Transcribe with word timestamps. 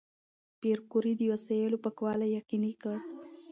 پېیر 0.59 0.79
کوري 0.91 1.13
د 1.17 1.21
وسایلو 1.33 1.81
پاکوالی 1.83 2.27
یقیني 2.37 2.73
کړ. 2.81 2.95